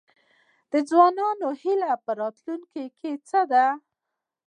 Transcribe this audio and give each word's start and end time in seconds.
د 0.71 0.73
ځوانانو 0.89 1.47
هیله 1.61 1.91
په 2.03 2.11
راتلونکي 2.19 2.85
څه 3.29 3.41
ده؟ 3.51 3.65